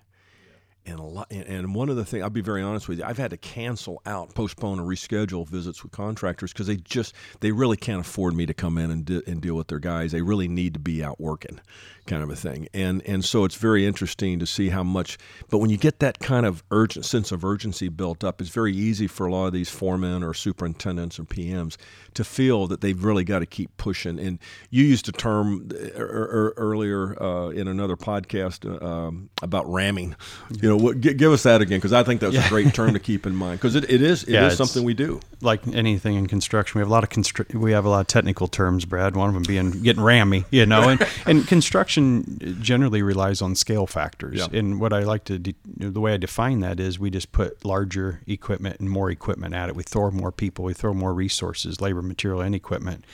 and 0.88 0.98
a 0.98 1.02
lot. 1.02 1.30
And, 1.30 1.74
one 1.74 1.88
of 1.88 1.96
the 1.96 2.04
things, 2.04 2.22
I'll 2.22 2.30
be 2.30 2.40
very 2.40 2.62
honest 2.62 2.88
with 2.88 2.98
you, 2.98 3.04
I've 3.04 3.18
had 3.18 3.30
to 3.30 3.36
cancel 3.36 4.00
out, 4.06 4.34
postpone, 4.34 4.80
or 4.80 4.84
reschedule 4.84 5.46
visits 5.46 5.82
with 5.82 5.92
contractors 5.92 6.52
because 6.52 6.66
they 6.66 6.76
just 6.76 7.14
they 7.40 7.52
really 7.52 7.76
can't 7.76 8.00
afford 8.00 8.34
me 8.34 8.46
to 8.46 8.54
come 8.54 8.78
in 8.78 8.90
and 8.90 9.04
de- 9.04 9.28
and 9.28 9.40
deal 9.40 9.54
with 9.54 9.68
their 9.68 9.78
guys. 9.78 10.12
They 10.12 10.22
really 10.22 10.48
need 10.48 10.74
to 10.74 10.80
be 10.80 11.04
out 11.04 11.20
working, 11.20 11.60
kind 12.06 12.22
of 12.22 12.30
a 12.30 12.36
thing. 12.36 12.68
And 12.72 13.02
and 13.06 13.24
so 13.24 13.44
it's 13.44 13.56
very 13.56 13.86
interesting 13.86 14.38
to 14.38 14.46
see 14.46 14.70
how 14.70 14.82
much. 14.82 15.18
But 15.50 15.58
when 15.58 15.70
you 15.70 15.76
get 15.76 16.00
that 16.00 16.18
kind 16.20 16.46
of 16.46 16.62
urgent 16.70 17.04
sense 17.04 17.32
of 17.32 17.44
urgency 17.44 17.88
built 17.88 18.24
up, 18.24 18.40
it's 18.40 18.50
very 18.50 18.74
easy 18.74 19.06
for 19.06 19.26
a 19.26 19.32
lot 19.32 19.46
of 19.46 19.52
these 19.52 19.68
foremen 19.68 20.22
or 20.22 20.32
superintendents 20.34 21.18
or 21.18 21.24
PMs 21.24 21.76
to 22.14 22.24
feel 22.24 22.66
that 22.66 22.80
they've 22.80 23.04
really 23.04 23.24
got 23.24 23.40
to 23.40 23.46
keep 23.46 23.76
pushing. 23.76 24.18
And 24.18 24.38
you 24.70 24.84
used 24.84 25.08
a 25.08 25.12
term 25.12 25.68
uh, 25.72 26.00
er, 26.00 26.28
er, 26.48 26.54
earlier 26.56 27.22
uh, 27.22 27.50
in 27.50 27.68
another 27.68 27.96
podcast 27.96 28.64
uh, 28.68 28.84
um, 28.84 29.30
about 29.42 29.70
ramming. 29.70 30.16
You 30.60 30.68
know, 30.68 30.76
what, 30.78 31.00
gi- 31.00 31.14
give 31.14 31.32
us 31.32 31.42
that 31.44 31.60
again 31.60 31.78
because 31.78 31.92
I 31.92 32.02
think 32.02 32.20
that's 32.20 32.36
a 32.36 32.48
great 32.48 32.72
term 32.74 32.92
to 32.94 32.98
keep 33.10 33.26
in 33.26 33.34
mind 33.34 33.58
because 33.60 33.74
it, 33.74 33.84
it 33.84 34.02
is 34.02 34.22
it 34.22 34.28
is 34.28 34.28
Yeah, 34.28 34.38
it's- 34.40 34.56
something 34.56 34.84
we 34.84 34.94
do. 34.94 35.20
like 35.40 35.66
anything 35.68 36.16
in 36.16 36.26
construction, 36.26 36.78
we 36.78 36.82
have 36.82 36.88
a 36.88 36.92
lot 36.92 37.04
of 37.04 37.10
constr- 37.10 37.54
we 37.54 37.72
have 37.72 37.84
a 37.84 37.88
lot 37.88 38.00
of 38.00 38.06
technical 38.06 38.48
terms, 38.48 38.84
Brad. 38.84 39.14
One 39.16 39.28
of 39.28 39.34
them 39.34 39.44
being 39.44 39.70
getting 39.82 40.02
rammy, 40.02 40.44
you 40.50 40.66
know. 40.66 40.88
And, 40.88 41.06
and 41.26 41.46
construction 41.46 42.58
generally 42.62 43.02
relies 43.02 43.40
on 43.42 43.54
scale 43.54 43.86
factors. 43.86 44.38
Yeah. 44.38 44.58
And 44.58 44.80
what 44.80 44.92
I 44.92 45.00
like 45.04 45.24
to 45.24 45.38
de- 45.38 45.54
the 45.76 46.00
way 46.00 46.14
I 46.14 46.16
define 46.16 46.60
that 46.60 46.80
is 46.80 46.98
we 46.98 47.10
just 47.10 47.32
put 47.32 47.64
larger 47.64 48.20
equipment 48.26 48.80
and 48.80 48.90
more 48.90 49.10
equipment 49.10 49.54
at 49.54 49.68
it. 49.68 49.76
We 49.76 49.82
throw 49.82 50.10
more 50.10 50.32
people, 50.32 50.64
we 50.64 50.74
throw 50.74 50.94
more 50.94 51.14
resources, 51.14 51.80
labor, 51.80 52.02
material, 52.02 52.40
and 52.40 52.54
equipment 52.54 53.04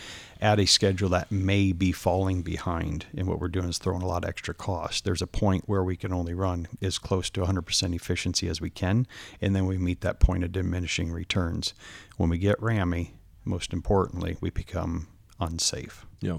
at 0.40 0.58
a 0.58 0.66
schedule 0.66 1.08
that 1.10 1.30
may 1.30 1.72
be 1.72 1.92
falling 1.92 2.42
behind. 2.42 3.06
And 3.16 3.26
what 3.26 3.40
we're 3.40 3.48
doing 3.48 3.68
is 3.68 3.78
throwing 3.78 4.02
a 4.02 4.06
lot 4.06 4.24
of 4.24 4.28
extra 4.28 4.54
cost. 4.54 5.04
There's 5.04 5.22
a 5.22 5.26
point 5.26 5.64
where 5.66 5.84
we 5.84 5.96
can 5.96 6.12
only 6.12 6.34
run 6.34 6.68
as 6.82 6.98
close 6.98 7.30
to 7.30 7.42
100% 7.42 7.94
efficiency 7.94 8.48
as 8.48 8.60
we 8.60 8.70
can, 8.70 9.06
and 9.40 9.54
then 9.54 9.66
we 9.66 9.78
meet 9.78 10.00
that 10.02 10.20
point 10.20 10.44
of 10.44 10.52
diminishing 10.52 11.10
returns. 11.10 11.74
When 12.16 12.30
we 12.30 12.38
get 12.38 12.60
rammy, 12.60 13.14
most 13.44 13.72
importantly, 13.72 14.36
we 14.40 14.50
become 14.50 15.08
unsafe. 15.40 16.06
Yeah, 16.20 16.38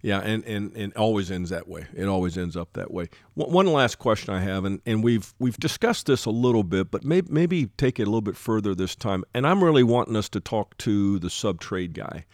yeah, 0.00 0.20
and, 0.20 0.44
and, 0.44 0.76
and 0.76 0.92
always 0.94 1.30
ends 1.30 1.50
that 1.50 1.68
way. 1.68 1.86
It 1.94 2.06
always 2.06 2.36
ends 2.36 2.56
up 2.56 2.72
that 2.72 2.90
way. 2.90 3.08
One, 3.34 3.66
last 3.66 3.98
question 4.00 4.34
I 4.34 4.40
have, 4.40 4.64
and, 4.64 4.80
and 4.84 5.04
we've 5.04 5.32
we've 5.38 5.56
discussed 5.58 6.06
this 6.06 6.24
a 6.24 6.30
little 6.30 6.64
bit, 6.64 6.90
but 6.90 7.04
maybe 7.04 7.28
maybe 7.30 7.66
take 7.76 8.00
it 8.00 8.04
a 8.04 8.06
little 8.06 8.20
bit 8.20 8.36
further 8.36 8.74
this 8.74 8.96
time. 8.96 9.22
And 9.32 9.46
I'm 9.46 9.62
really 9.62 9.84
wanting 9.84 10.16
us 10.16 10.28
to 10.30 10.40
talk 10.40 10.76
to 10.78 11.20
the 11.20 11.30
sub 11.30 11.60
trade 11.60 11.94
guy 11.94 12.24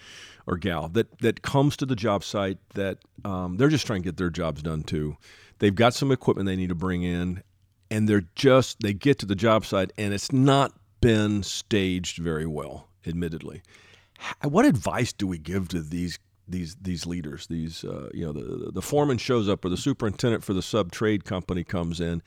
or 0.48 0.56
gal 0.56 0.88
that 0.88 1.18
that 1.18 1.42
comes 1.42 1.76
to 1.76 1.86
the 1.86 1.94
job 1.94 2.24
site 2.24 2.58
that 2.74 2.98
um, 3.24 3.56
they're 3.56 3.68
just 3.68 3.86
trying 3.86 4.02
to 4.02 4.04
get 4.04 4.16
their 4.16 4.30
jobs 4.30 4.62
done 4.62 4.82
too. 4.82 5.16
They've 5.60 5.74
got 5.74 5.94
some 5.94 6.10
equipment 6.10 6.46
they 6.46 6.56
need 6.56 6.70
to 6.70 6.74
bring 6.74 7.02
in, 7.02 7.42
and 7.90 8.08
they're 8.08 8.24
just 8.34 8.80
they 8.80 8.92
get 8.92 9.18
to 9.20 9.26
the 9.26 9.36
job 9.36 9.64
site 9.64 9.92
and 9.96 10.12
it's 10.12 10.32
not 10.32 10.72
been 11.00 11.44
staged 11.44 12.18
very 12.18 12.46
well, 12.46 12.88
admittedly 13.06 13.62
what 14.44 14.64
advice 14.64 15.12
do 15.12 15.26
we 15.26 15.38
give 15.38 15.68
to 15.68 15.80
these 15.80 16.18
these 16.46 16.76
these 16.80 17.06
leaders 17.06 17.46
these 17.48 17.84
uh, 17.84 18.08
you 18.14 18.24
know 18.24 18.32
the 18.32 18.72
the 18.72 18.82
foreman 18.82 19.18
shows 19.18 19.48
up 19.48 19.64
or 19.64 19.68
the 19.68 19.76
superintendent 19.76 20.42
for 20.42 20.52
the 20.52 20.62
sub 20.62 20.90
trade 20.90 21.24
company 21.24 21.62
comes 21.62 22.00
in 22.00 22.22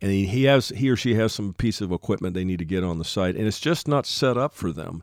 and 0.00 0.12
he, 0.12 0.26
he 0.26 0.44
has 0.44 0.68
he 0.70 0.88
or 0.88 0.96
she 0.96 1.14
has 1.14 1.32
some 1.32 1.52
piece 1.54 1.80
of 1.80 1.92
equipment 1.92 2.34
they 2.34 2.44
need 2.44 2.58
to 2.58 2.64
get 2.64 2.84
on 2.84 2.98
the 2.98 3.04
site 3.04 3.34
and 3.34 3.46
it's 3.46 3.60
just 3.60 3.88
not 3.88 4.06
set 4.06 4.36
up 4.36 4.54
for 4.54 4.72
them 4.72 5.02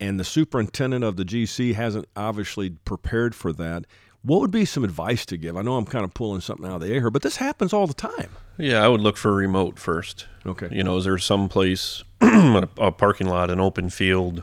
and 0.00 0.18
the 0.18 0.24
superintendent 0.24 1.04
of 1.04 1.16
the 1.16 1.24
GC 1.24 1.74
hasn't 1.74 2.08
obviously 2.16 2.70
prepared 2.70 3.34
for 3.34 3.52
that 3.52 3.84
what 4.22 4.40
would 4.40 4.50
be 4.50 4.64
some 4.64 4.84
advice 4.84 5.24
to 5.26 5.36
give 5.36 5.56
I 5.56 5.62
know 5.62 5.76
I'm 5.76 5.86
kind 5.86 6.04
of 6.04 6.12
pulling 6.14 6.40
something 6.40 6.66
out 6.66 6.76
of 6.76 6.80
the 6.80 6.88
air 6.88 7.00
here 7.00 7.10
but 7.10 7.22
this 7.22 7.36
happens 7.36 7.72
all 7.72 7.86
the 7.86 7.94
time 7.94 8.30
Yeah, 8.58 8.84
I 8.84 8.88
would 8.88 9.00
look 9.00 9.16
for 9.16 9.30
a 9.30 9.34
remote 9.34 9.78
first. 9.78 10.26
Okay. 10.44 10.68
You 10.70 10.84
know, 10.84 10.98
is 10.98 11.04
there 11.04 11.16
some 11.16 11.48
place, 11.48 12.04
a, 12.20 12.92
parking 12.92 13.26
lot, 13.26 13.50
an 13.50 13.58
open 13.58 13.88
field, 13.88 14.42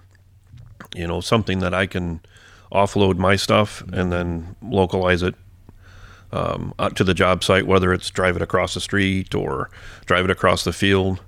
you 0.96 1.06
know, 1.06 1.22
something 1.22 1.60
that 1.60 1.74
I 1.74 1.86
can 1.86 2.22
offload 2.72 3.18
my 3.18 3.36
stuff 3.36 3.84
and 3.94 4.12
then 4.12 4.56
localize 4.62 5.22
it 5.22 5.36
um, 6.32 6.74
to 6.96 7.04
the 7.04 7.14
job 7.14 7.44
site, 7.44 7.68
whether 7.68 7.94
it's 7.94 8.10
drive 8.10 8.36
it 8.36 8.42
across 8.42 8.74
the 8.74 8.82
street 8.82 9.36
or 9.36 9.70
drive 10.06 10.26
it 10.26 10.32
across 10.32 10.64
the 10.64 10.74
field. 10.74 11.22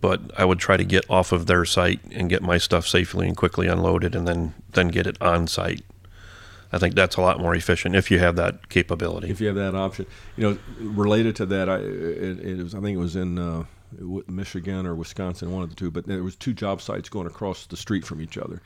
But 0.00 0.20
I 0.36 0.44
would 0.44 0.58
try 0.58 0.76
to 0.76 0.84
get 0.84 1.04
off 1.10 1.32
of 1.32 1.46
their 1.46 1.64
site 1.64 2.00
and 2.12 2.30
get 2.30 2.42
my 2.42 2.58
stuff 2.58 2.86
safely 2.86 3.26
and 3.26 3.36
quickly 3.36 3.66
unloaded, 3.66 4.14
and 4.14 4.26
then 4.26 4.54
then 4.72 4.88
get 4.88 5.06
it 5.06 5.20
on 5.20 5.46
site. 5.46 5.82
I 6.72 6.78
think 6.78 6.94
that's 6.94 7.16
a 7.16 7.20
lot 7.20 7.40
more 7.40 7.54
efficient 7.54 7.96
if 7.96 8.10
you 8.10 8.18
have 8.18 8.36
that 8.36 8.68
capability. 8.68 9.30
if 9.30 9.40
you 9.40 9.46
have 9.46 9.56
that 9.56 9.74
option. 9.74 10.06
You 10.36 10.50
know, 10.50 10.58
related 10.78 11.34
to 11.36 11.46
that, 11.46 11.68
I 11.68 11.76
it, 11.76 12.40
it 12.40 12.62
was 12.62 12.74
I 12.74 12.80
think 12.80 12.96
it 12.96 13.00
was 13.00 13.16
in 13.16 13.38
uh, 13.38 13.64
Michigan 14.26 14.86
or 14.86 14.94
Wisconsin, 14.94 15.50
one 15.50 15.62
of 15.62 15.70
the 15.70 15.76
two. 15.76 15.90
But 15.90 16.06
there 16.06 16.22
was 16.22 16.36
two 16.36 16.52
job 16.52 16.82
sites 16.82 17.08
going 17.08 17.26
across 17.26 17.66
the 17.66 17.76
street 17.76 18.04
from 18.04 18.20
each 18.20 18.36
other, 18.36 18.60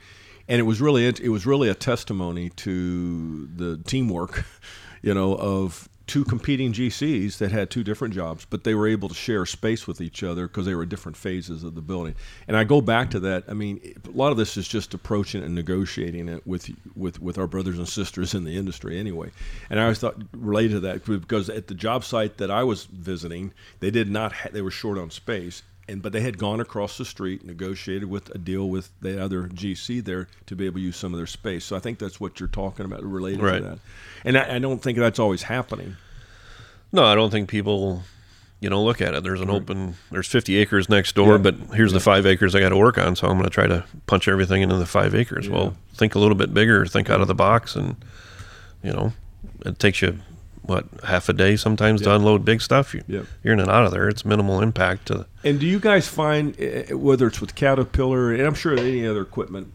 and 0.47 0.59
it 0.59 0.63
was 0.63 0.81
really 0.81 1.07
it, 1.07 1.19
it 1.19 1.29
was 1.29 1.45
really 1.45 1.69
a 1.69 1.75
testimony 1.75 2.49
to 2.49 3.47
the 3.47 3.77
teamwork, 3.77 4.45
you 5.01 5.13
know, 5.13 5.35
of 5.35 5.87
two 6.13 6.23
competing 6.23 6.71
GCs 6.71 7.39
that 7.39 7.51
had 7.51 7.71
two 7.71 7.83
different 7.83 8.13
jobs, 8.13 8.45
but 8.47 8.63
they 8.63 8.75
were 8.75 8.87
able 8.87 9.09
to 9.09 9.15
share 9.15 9.47
space 9.47 9.87
with 9.87 9.99
each 9.99 10.21
other 10.21 10.47
because 10.47 10.67
they 10.67 10.75
were 10.75 10.85
different 10.85 11.17
phases 11.17 11.63
of 11.63 11.73
the 11.73 11.81
building. 11.81 12.13
And 12.47 12.55
I 12.55 12.65
go 12.65 12.81
back 12.81 13.09
to 13.11 13.19
that. 13.21 13.45
I 13.47 13.53
mean, 13.53 13.95
a 14.07 14.15
lot 14.15 14.29
of 14.29 14.37
this 14.37 14.55
is 14.55 14.67
just 14.67 14.93
approaching 14.93 15.41
and 15.41 15.55
negotiating 15.55 16.29
it 16.29 16.45
with 16.45 16.69
with 16.95 17.19
with 17.19 17.39
our 17.39 17.47
brothers 17.47 17.79
and 17.79 17.89
sisters 17.89 18.35
in 18.35 18.43
the 18.43 18.55
industry, 18.55 18.99
anyway. 18.99 19.31
And 19.71 19.79
I 19.79 19.83
always 19.83 19.97
thought 19.97 20.21
related 20.33 20.73
to 20.73 20.79
that 20.81 21.03
because 21.03 21.49
at 21.49 21.65
the 21.65 21.73
job 21.73 22.03
site 22.03 22.37
that 22.37 22.51
I 22.51 22.63
was 22.63 22.83
visiting, 22.83 23.51
they 23.79 23.89
did 23.89 24.07
not 24.07 24.33
ha- 24.33 24.49
they 24.51 24.61
were 24.61 24.69
short 24.69 24.99
on 24.99 25.09
space. 25.09 25.63
And, 25.89 26.01
but 26.01 26.13
they 26.13 26.21
had 26.21 26.37
gone 26.37 26.61
across 26.61 26.97
the 26.97 27.03
street, 27.03 27.43
negotiated 27.45 28.09
with 28.09 28.33
a 28.33 28.37
deal 28.37 28.69
with 28.69 28.89
the 29.01 29.21
other 29.21 29.43
GC 29.49 30.01
there 30.03 30.29
to 30.45 30.55
be 30.55 30.65
able 30.65 30.75
to 30.77 30.81
use 30.81 30.95
some 30.95 31.13
of 31.13 31.17
their 31.17 31.27
space. 31.27 31.65
So 31.65 31.75
I 31.75 31.79
think 31.79 31.99
that's 31.99 32.21
what 32.21 32.39
you're 32.39 32.47
talking 32.47 32.85
about 32.85 33.03
related 33.03 33.41
Right. 33.41 33.57
to 33.57 33.63
that. 33.63 33.79
And 34.23 34.37
I, 34.37 34.55
I 34.55 34.59
don't 34.59 34.81
think 34.81 34.97
that's 34.97 35.19
always 35.19 35.43
happening. 35.43 35.97
No, 36.93 37.03
I 37.03 37.15
don't 37.15 37.31
think 37.31 37.49
people, 37.49 38.03
you 38.61 38.69
know, 38.69 38.81
look 38.81 39.01
at 39.01 39.13
it. 39.13 39.23
There's 39.23 39.41
an 39.41 39.49
open, 39.49 39.95
there's 40.09 40.27
50 40.27 40.55
acres 40.55 40.87
next 40.87 41.15
door, 41.15 41.33
Yeah. 41.33 41.37
but 41.39 41.55
here's 41.75 41.91
the 41.91 41.99
five 41.99 42.25
acres 42.25 42.55
I 42.55 42.61
got 42.61 42.69
to 42.69 42.77
work 42.77 42.97
on. 42.97 43.17
So 43.17 43.27
I'm 43.27 43.33
going 43.33 43.43
to 43.43 43.49
try 43.49 43.67
to 43.67 43.83
punch 44.07 44.29
everything 44.29 44.61
into 44.61 44.77
the 44.77 44.85
five 44.85 45.13
acres. 45.13 45.49
Well, 45.49 45.75
think 45.93 46.15
a 46.15 46.19
little 46.19 46.35
bit 46.35 46.53
bigger, 46.53 46.85
think 46.85 47.09
out 47.09 47.19
of 47.19 47.27
the 47.27 47.35
box, 47.35 47.75
and 47.75 47.97
you 48.81 48.93
know, 48.93 49.11
it 49.65 49.79
takes 49.79 50.01
you 50.01 50.19
what 50.63 50.85
half 51.03 51.29
a 51.29 51.33
day 51.33 51.55
sometimes 51.55 52.01
to 52.01 52.15
unload 52.15 52.45
big 52.45 52.61
stuff. 52.61 52.93
You, 52.93 53.03
Yep. 53.07 53.25
You're 53.43 53.53
in 53.53 53.59
and 53.59 53.69
out 53.69 53.85
of 53.85 53.91
there. 53.91 54.07
It's 54.07 54.25
minimal 54.25 54.61
impact 54.61 55.07
to. 55.07 55.25
And 55.43 55.59
do 55.59 55.65
you 55.65 55.79
guys 55.79 56.07
find, 56.07 56.59
eh, 56.59 56.93
whether 56.93 57.27
it's 57.27 57.41
with 57.41 57.55
Caterpillar, 57.55 58.33
and 58.33 58.41
I'm 58.43 58.53
sure 58.53 58.77
any 58.77 59.05
other 59.05 59.21
equipment, 59.21 59.73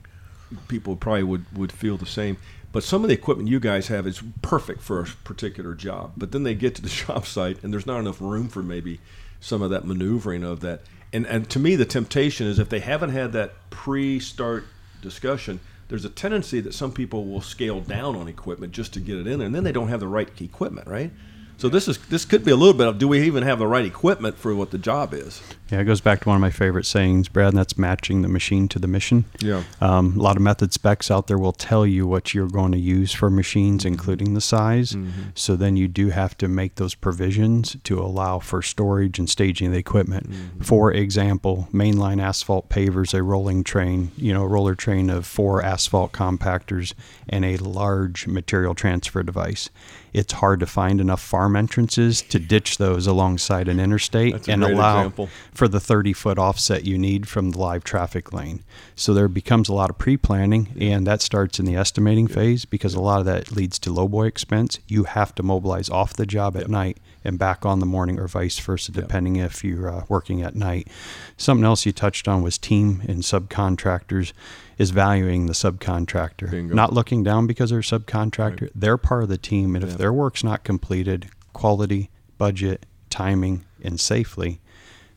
people 0.66 0.96
probably 0.96 1.24
would, 1.24 1.44
would 1.56 1.72
feel 1.72 1.98
the 1.98 2.06
same, 2.06 2.38
but 2.72 2.82
some 2.82 3.02
of 3.02 3.08
the 3.08 3.14
equipment 3.14 3.48
you 3.48 3.60
guys 3.60 3.88
have 3.88 4.06
is 4.06 4.22
perfect 4.42 4.80
for 4.82 5.00
a 5.00 5.06
particular 5.24 5.74
job. 5.74 6.12
But 6.16 6.32
then 6.32 6.42
they 6.42 6.54
get 6.54 6.74
to 6.76 6.82
the 6.82 6.88
job 7.06 7.26
site 7.26 7.62
and 7.62 7.72
there's 7.72 7.86
not 7.86 8.00
enough 8.00 8.20
room 8.20 8.48
for 8.48 8.62
maybe 8.62 9.00
some 9.40 9.62
of 9.62 9.70
that 9.70 9.84
maneuvering 9.84 10.42
of 10.42 10.60
that. 10.60 10.82
And, 11.12 11.26
and 11.26 11.48
to 11.50 11.58
me, 11.58 11.76
the 11.76 11.86
temptation 11.86 12.46
is 12.46 12.58
if 12.58 12.68
they 12.68 12.80
haven't 12.80 13.10
had 13.10 13.32
that 13.32 13.54
pre 13.70 14.20
start 14.20 14.66
discussion, 15.00 15.60
there's 15.88 16.04
a 16.04 16.10
tendency 16.10 16.60
that 16.60 16.74
some 16.74 16.92
people 16.92 17.26
will 17.26 17.40
scale 17.40 17.80
down 17.80 18.14
on 18.14 18.28
equipment 18.28 18.72
just 18.72 18.92
to 18.94 19.00
get 19.00 19.16
it 19.16 19.26
in 19.26 19.38
there, 19.38 19.46
and 19.46 19.54
then 19.54 19.64
they 19.64 19.72
don't 19.72 19.88
have 19.88 20.00
the 20.00 20.08
right 20.08 20.28
equipment, 20.40 20.86
right? 20.86 21.10
So 21.58 21.68
this 21.68 21.88
is 21.88 21.98
this 22.06 22.24
could 22.24 22.44
be 22.44 22.52
a 22.52 22.56
little 22.56 22.72
bit 22.72 22.86
of 22.86 22.98
do 22.98 23.08
we 23.08 23.20
even 23.22 23.42
have 23.42 23.58
the 23.58 23.66
right 23.66 23.84
equipment 23.84 24.38
for 24.38 24.54
what 24.54 24.70
the 24.70 24.78
job 24.78 25.12
is? 25.12 25.42
Yeah, 25.70 25.80
it 25.80 25.84
goes 25.84 26.00
back 26.00 26.20
to 26.20 26.28
one 26.28 26.36
of 26.36 26.40
my 26.40 26.50
favorite 26.50 26.86
sayings, 26.86 27.28
Brad, 27.28 27.48
and 27.48 27.58
that's 27.58 27.76
matching 27.76 28.22
the 28.22 28.28
machine 28.28 28.68
to 28.68 28.78
the 28.78 28.86
mission. 28.86 29.24
Yeah. 29.40 29.64
Um, 29.80 30.16
a 30.16 30.22
lot 30.22 30.36
of 30.36 30.42
method 30.42 30.72
specs 30.72 31.10
out 31.10 31.26
there 31.26 31.36
will 31.36 31.52
tell 31.52 31.84
you 31.84 32.06
what 32.06 32.32
you're 32.32 32.48
going 32.48 32.72
to 32.72 32.78
use 32.78 33.12
for 33.12 33.28
machines, 33.28 33.82
mm-hmm. 33.82 33.92
including 33.92 34.34
the 34.34 34.40
size. 34.40 34.92
Mm-hmm. 34.92 35.30
So 35.34 35.56
then 35.56 35.76
you 35.76 35.88
do 35.88 36.08
have 36.08 36.38
to 36.38 36.48
make 36.48 36.76
those 36.76 36.94
provisions 36.94 37.76
to 37.84 37.98
allow 37.98 38.38
for 38.38 38.62
storage 38.62 39.18
and 39.18 39.28
staging 39.28 39.66
of 39.66 39.72
the 39.74 39.78
equipment. 39.78 40.30
Mm-hmm. 40.30 40.60
For 40.62 40.92
example, 40.92 41.68
mainline 41.72 42.22
asphalt 42.22 42.70
pavers, 42.70 43.12
a 43.12 43.22
rolling 43.22 43.64
train, 43.64 44.12
you 44.16 44.32
know, 44.32 44.44
a 44.44 44.48
roller 44.48 44.76
train 44.76 45.10
of 45.10 45.26
four 45.26 45.62
asphalt 45.62 46.12
compactors 46.12 46.94
and 47.28 47.44
a 47.44 47.56
large 47.58 48.26
material 48.26 48.74
transfer 48.74 49.22
device. 49.22 49.70
It's 50.12 50.34
hard 50.34 50.60
to 50.60 50.66
find 50.66 51.00
enough 51.00 51.20
farm 51.20 51.56
entrances 51.56 52.22
to 52.22 52.38
ditch 52.38 52.78
those 52.78 53.06
alongside 53.06 53.68
an 53.68 53.80
interstate 53.80 54.48
and 54.48 54.64
allow 54.64 55.00
example. 55.00 55.28
for 55.52 55.68
the 55.68 55.80
30 55.80 56.12
foot 56.12 56.38
offset 56.38 56.84
you 56.84 56.98
need 56.98 57.28
from 57.28 57.50
the 57.50 57.58
live 57.58 57.84
traffic 57.84 58.32
lane. 58.32 58.64
So 58.94 59.14
there 59.14 59.28
becomes 59.28 59.68
a 59.68 59.74
lot 59.74 59.90
of 59.90 59.98
pre 59.98 60.16
planning, 60.16 60.74
and 60.80 61.06
that 61.06 61.22
starts 61.22 61.58
in 61.58 61.66
the 61.66 61.76
estimating 61.76 62.26
phase 62.26 62.64
because 62.64 62.94
a 62.94 63.00
lot 63.00 63.20
of 63.20 63.26
that 63.26 63.52
leads 63.52 63.78
to 63.80 63.90
lowboy 63.90 64.28
expense. 64.28 64.78
You 64.88 65.04
have 65.04 65.34
to 65.36 65.42
mobilize 65.42 65.88
off 65.88 66.14
the 66.14 66.26
job 66.26 66.56
at 66.56 66.68
night 66.68 66.98
and 67.24 67.38
back 67.38 67.66
on 67.66 67.80
the 67.80 67.86
morning, 67.86 68.18
or 68.18 68.28
vice 68.28 68.58
versa, 68.58 68.92
depending 68.92 69.36
if 69.36 69.62
you're 69.64 69.90
uh, 69.90 70.04
working 70.08 70.42
at 70.42 70.54
night. 70.54 70.88
Something 71.36 71.64
else 71.64 71.84
you 71.84 71.92
touched 71.92 72.28
on 72.28 72.42
was 72.42 72.58
team 72.58 73.02
and 73.06 73.22
subcontractors. 73.22 74.32
Is 74.78 74.90
valuing 74.90 75.46
the 75.46 75.54
subcontractor, 75.54 76.50
Bingo. 76.52 76.72
not 76.72 76.92
looking 76.92 77.24
down 77.24 77.48
because 77.48 77.70
they're 77.70 77.80
a 77.80 77.82
subcontractor. 77.82 78.70
They're 78.76 78.96
part 78.96 79.24
of 79.24 79.28
the 79.28 79.36
team, 79.36 79.74
and 79.74 79.84
if 79.84 79.98
their 79.98 80.12
work's 80.12 80.44
not 80.44 80.62
completed, 80.62 81.26
quality, 81.52 82.10
budget, 82.38 82.86
timing, 83.10 83.64
and 83.82 83.98
safely, 83.98 84.60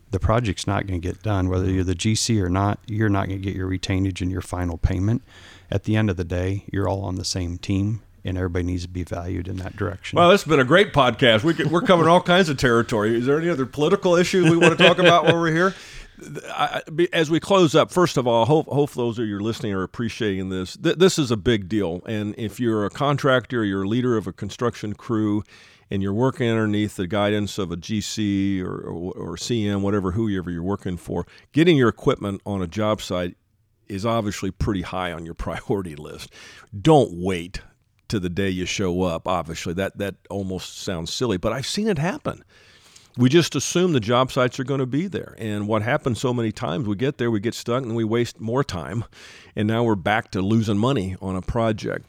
the 0.09 0.19
project's 0.19 0.67
not 0.67 0.87
going 0.87 0.99
to 0.99 1.07
get 1.07 1.23
done. 1.23 1.49
Whether 1.49 1.65
mm-hmm. 1.65 1.75
you're 1.75 1.83
the 1.83 1.95
GC 1.95 2.41
or 2.41 2.49
not, 2.49 2.79
you're 2.85 3.09
not 3.09 3.27
going 3.27 3.41
to 3.41 3.45
get 3.45 3.55
your 3.55 3.69
retainage 3.69 4.21
and 4.21 4.31
your 4.31 4.41
final 4.41 4.77
payment. 4.77 5.21
At 5.69 5.85
the 5.85 5.95
end 5.95 6.09
of 6.09 6.17
the 6.17 6.25
day, 6.25 6.65
you're 6.71 6.87
all 6.87 7.03
on 7.03 7.15
the 7.15 7.23
same 7.23 7.57
team, 7.57 8.01
and 8.25 8.37
everybody 8.37 8.65
needs 8.65 8.83
to 8.83 8.89
be 8.89 9.03
valued 9.03 9.47
in 9.47 9.55
that 9.57 9.77
direction. 9.77 10.17
Well, 10.17 10.29
this 10.29 10.43
has 10.43 10.49
been 10.49 10.59
a 10.59 10.65
great 10.65 10.91
podcast. 10.91 11.43
We 11.43 11.53
we're 11.65 11.81
covering 11.81 12.09
all 12.09 12.21
kinds 12.21 12.49
of 12.49 12.57
territory. 12.57 13.17
Is 13.17 13.25
there 13.25 13.39
any 13.39 13.49
other 13.49 13.65
political 13.65 14.15
issue 14.15 14.43
we 14.49 14.57
want 14.57 14.77
to 14.77 14.83
talk 14.83 14.99
about 14.99 15.23
while 15.25 15.39
we're 15.39 15.51
here? 15.51 15.73
I, 16.49 16.81
as 17.13 17.31
we 17.31 17.39
close 17.39 17.75
up, 17.75 17.91
first 17.91 18.17
of 18.17 18.27
all, 18.27 18.45
hope, 18.45 18.67
hope 18.67 18.91
those 18.91 19.17
of 19.17 19.25
you 19.25 19.39
listening 19.39 19.73
are 19.73 19.83
appreciating 19.83 20.49
this. 20.49 20.77
Th- 20.77 20.95
this 20.95 21.17
is 21.17 21.31
a 21.31 21.37
big 21.37 21.67
deal. 21.67 22.01
And 22.05 22.35
if 22.37 22.59
you're 22.59 22.85
a 22.85 22.89
contractor, 22.89 23.63
you're 23.63 23.83
a 23.83 23.87
leader 23.87 24.17
of 24.17 24.27
a 24.27 24.33
construction 24.33 24.93
crew, 24.93 25.43
and 25.89 26.01
you're 26.01 26.13
working 26.13 26.49
underneath 26.49 26.95
the 26.95 27.07
guidance 27.07 27.57
of 27.57 27.71
a 27.71 27.77
GC 27.77 28.63
or, 28.63 28.75
or, 28.75 29.13
or 29.13 29.35
CM, 29.35 29.81
whatever, 29.81 30.11
whoever 30.11 30.49
you're 30.49 30.63
working 30.63 30.97
for, 30.97 31.25
getting 31.51 31.75
your 31.77 31.89
equipment 31.89 32.41
on 32.45 32.61
a 32.61 32.67
job 32.67 33.01
site 33.01 33.35
is 33.87 34.05
obviously 34.05 34.51
pretty 34.51 34.83
high 34.83 35.11
on 35.11 35.25
your 35.25 35.33
priority 35.35 35.95
list. 35.95 36.31
Don't 36.79 37.11
wait 37.13 37.61
to 38.07 38.19
the 38.19 38.29
day 38.29 38.49
you 38.49 38.65
show 38.65 39.03
up. 39.03 39.27
Obviously, 39.27 39.73
that 39.73 39.97
that 39.97 40.15
almost 40.29 40.77
sounds 40.79 41.11
silly, 41.11 41.37
but 41.37 41.53
I've 41.53 41.65
seen 41.65 41.87
it 41.87 41.97
happen. 41.97 42.43
We 43.17 43.27
just 43.27 43.55
assume 43.55 43.91
the 43.91 43.99
job 43.99 44.31
sites 44.31 44.57
are 44.59 44.63
going 44.63 44.79
to 44.79 44.85
be 44.85 45.07
there, 45.07 45.35
and 45.37 45.67
what 45.67 45.81
happens 45.81 46.19
so 46.19 46.33
many 46.33 46.51
times, 46.51 46.87
we 46.87 46.95
get 46.95 47.17
there, 47.17 47.29
we 47.29 47.41
get 47.41 47.53
stuck, 47.53 47.83
and 47.83 47.93
we 47.93 48.05
waste 48.05 48.39
more 48.39 48.63
time, 48.63 49.03
and 49.55 49.67
now 49.67 49.83
we're 49.83 49.95
back 49.95 50.31
to 50.31 50.41
losing 50.41 50.77
money 50.77 51.17
on 51.21 51.35
a 51.35 51.41
project. 51.41 52.05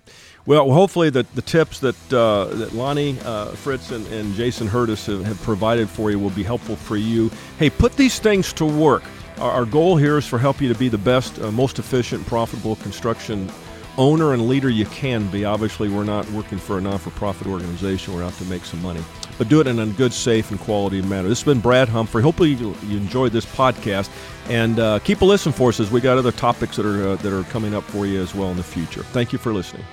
Well, 0.46 0.70
hopefully 0.70 1.10
the, 1.10 1.26
the 1.34 1.42
tips 1.42 1.80
that 1.80 2.12
uh, 2.12 2.44
that 2.54 2.72
Lonnie, 2.72 3.18
uh, 3.24 3.46
Fritz, 3.50 3.90
and, 3.90 4.06
and 4.08 4.32
Jason 4.34 4.68
Hurdis 4.68 5.06
have, 5.06 5.24
have 5.24 5.40
provided 5.42 5.88
for 5.88 6.10
you 6.10 6.20
will 6.20 6.30
be 6.30 6.44
helpful 6.44 6.76
for 6.76 6.96
you. 6.96 7.30
Hey, 7.58 7.68
put 7.70 7.96
these 7.96 8.20
things 8.20 8.52
to 8.54 8.64
work. 8.64 9.02
Our, 9.38 9.50
our 9.50 9.64
goal 9.64 9.96
here 9.96 10.18
is 10.18 10.26
for 10.26 10.38
help 10.38 10.60
you 10.60 10.72
to 10.72 10.78
be 10.78 10.88
the 10.88 10.98
best, 10.98 11.40
uh, 11.40 11.50
most 11.50 11.78
efficient, 11.78 12.26
profitable 12.26 12.76
construction 12.76 13.50
owner 13.98 14.32
and 14.32 14.48
leader 14.48 14.70
you 14.70 14.86
can 14.86 15.26
be. 15.28 15.44
Obviously, 15.44 15.88
we're 15.88 16.04
not 16.04 16.30
working 16.30 16.58
for 16.58 16.78
a 16.78 16.80
non-for-profit 16.80 17.46
organization. 17.46 18.14
We're 18.14 18.24
out 18.24 18.34
to 18.34 18.44
make 18.44 18.64
some 18.64 18.80
money, 18.82 19.02
but 19.42 19.48
do 19.48 19.60
it 19.60 19.66
in 19.66 19.80
a 19.80 19.86
good, 19.86 20.12
safe, 20.12 20.52
and 20.52 20.60
quality 20.60 21.02
manner. 21.02 21.28
This 21.28 21.40
has 21.40 21.44
been 21.44 21.58
Brad 21.58 21.88
Humphrey. 21.88 22.22
Hopefully, 22.22 22.50
you, 22.50 22.76
enjoyed 22.96 23.32
this 23.32 23.44
podcast, 23.44 24.08
and 24.48 24.78
uh, 24.78 25.00
keep 25.00 25.20
a 25.20 25.24
listen 25.24 25.50
for 25.50 25.70
us 25.70 25.80
as 25.80 25.90
we 25.90 26.00
got 26.00 26.16
other 26.16 26.30
topics 26.30 26.76
that 26.76 26.86
are 26.86 27.08
uh, 27.08 27.16
that 27.16 27.36
are 27.36 27.42
coming 27.50 27.74
up 27.74 27.82
for 27.82 28.06
you 28.06 28.22
as 28.22 28.36
well 28.36 28.52
in 28.52 28.56
the 28.56 28.62
future. 28.62 29.02
Thank 29.02 29.32
you 29.32 29.40
for 29.40 29.52
listening. 29.52 29.84